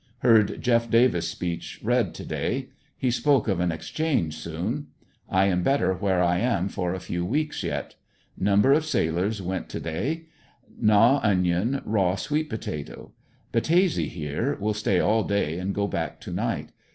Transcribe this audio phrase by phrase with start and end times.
[0.21, 0.89] Heard Jeff.
[0.89, 2.69] Davis' speech read to day.
[2.97, 4.87] He spoke of an exchange soon.
[5.29, 7.93] I am better where I am for a few weeks yet.
[8.35, 10.25] Number of sailors went to day,
[10.81, 13.11] Knaw onion, raw sweet potato.
[13.53, 16.69] Battese here, will stay all day and go back to night.